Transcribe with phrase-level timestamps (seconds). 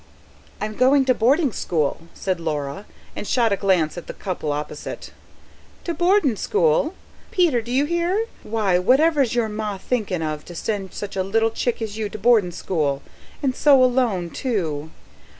[0.59, 5.11] "I'm going to boarding school," said Laura, and shot a glance at the couple opposite.
[5.83, 6.95] "To boardin' school?
[7.29, 7.61] Peter!
[7.61, 8.25] D'you hear?
[8.41, 12.17] Why, whatever's your ma thinkin' of to send such a little chick as you to
[12.17, 13.03] boardin' school?...
[13.43, 14.89] and so alone, too."